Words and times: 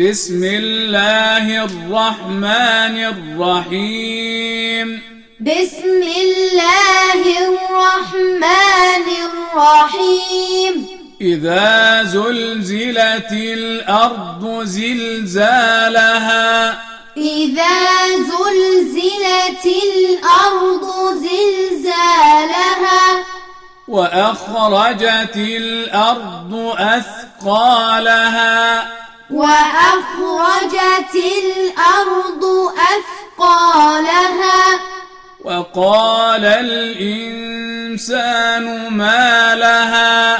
بسم 0.00 0.44
الله 0.44 1.64
الرحمن 1.64 2.96
الرحيم. 3.40 5.02
بسم 5.40 6.02
الله 6.02 7.48
الرحمن 7.48 9.06
الرحيم. 9.24 10.86
إذا 11.20 12.02
زلزلت 12.02 13.32
الأرض 13.32 14.64
زلزالها. 14.64 16.70
إذا 17.16 18.06
زلزلت 18.16 19.66
الأرض 19.66 21.14
زلزالها. 21.14 23.24
وأخرجت 23.88 25.36
الأرض 25.36 26.74
أثقالها. 26.78 28.86
وأخرجت 29.30 31.14
الأرض 31.14 32.44
أثقالها. 33.38 34.80
وقال 35.44 36.44
الإنسان 36.44 37.36
ما 38.90 39.54
لها. 39.54 40.36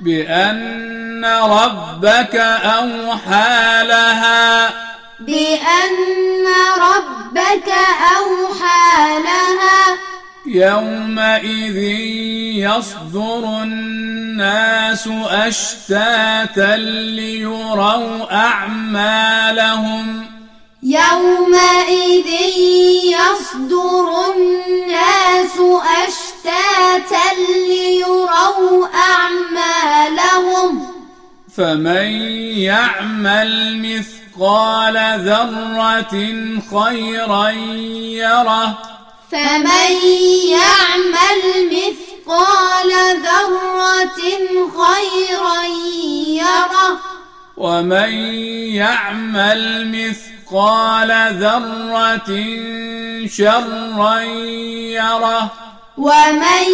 بأن 0.00 1.24
ربك 1.24 2.36
أوحى 2.64 3.84
لها. 3.84 4.68
بأن 5.20 6.46
ربك 6.78 7.72
أوحى 8.16 9.18
لها. 9.22 9.96
يومئذ 10.46 11.76
يصدر 12.56 13.62
الناس 13.62 15.08
أشتاتا 15.30 16.76
ليروا 16.76 18.34
أعمالهم. 18.34 20.26
يومئذ 20.82 22.26
يصدر 23.04 24.09
فمن 31.60 32.08
يعمل 32.56 33.52
مثقال 33.76 34.96
ذرة 35.28 36.14
خيرا 36.72 37.48
يره. 38.20 38.78
فمن 39.32 39.90
يعمل 40.56 41.42
مثقال 41.72 42.90
ذرة 43.22 44.20
خيرا 44.80 45.64
يره. 46.26 47.00
ومن 47.56 48.12
يعمل 48.74 49.62
مثقال 49.92 51.10
ذرة 51.40 52.30
شرا 53.28 54.20
يره. 54.96 55.50
ومن 55.98 56.66